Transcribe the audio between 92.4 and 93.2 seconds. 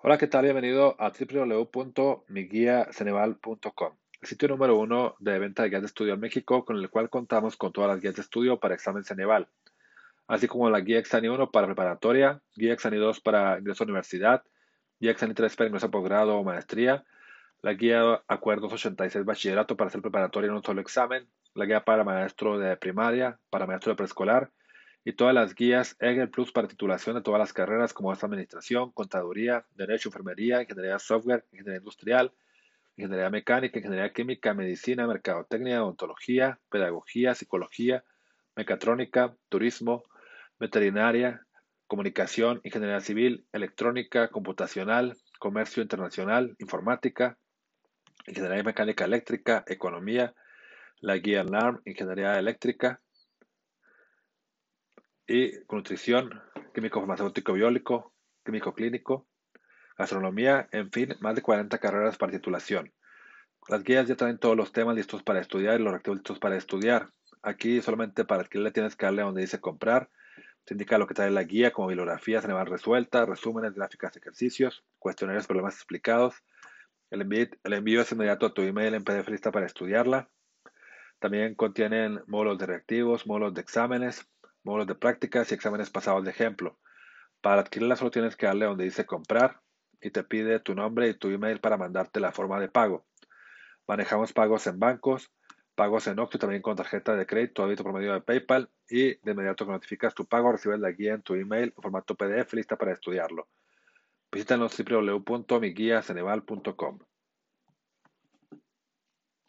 de pago.